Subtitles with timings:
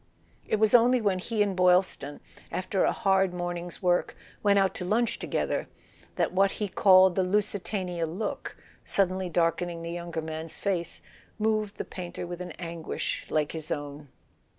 [0.47, 4.83] It was only when he and Boylston, after a hard morning's work, went out to
[4.83, 5.67] lunch together,
[6.15, 11.03] that what he called the Lusitania look f suddenly darkening the younger man's face,
[11.37, 14.07] moved the painter with an anguish like his own.